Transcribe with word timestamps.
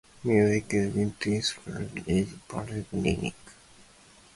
Music 0.23 0.73
using 0.73 1.13
this 1.19 1.53
technique 1.63 2.03
is 2.07 2.33
pandiatonic. 2.49 3.35